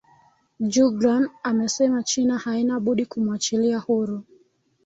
juglan 0.59 1.29
amesema 1.43 2.03
china 2.03 2.37
haina 2.37 2.79
budi 2.79 3.05
kumwachilia 3.05 3.77
huru 3.79 4.23